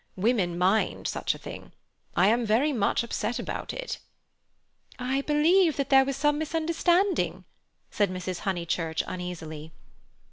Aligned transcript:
Women 0.15 0.57
mind 0.57 1.07
such 1.07 1.35
a 1.35 1.37
thing. 1.37 1.73
I 2.15 2.25
am 2.29 2.43
very 2.43 2.73
much 2.73 3.03
upset 3.03 3.37
about 3.37 3.71
it." 3.71 3.99
"I 4.97 5.21
believe 5.21 5.77
that 5.77 5.91
there 5.91 6.05
was 6.05 6.17
some 6.17 6.39
misunderstanding," 6.39 7.45
said 7.91 8.09
Mrs. 8.09 8.39
Honeychurch 8.39 9.03
uneasily. 9.05 9.71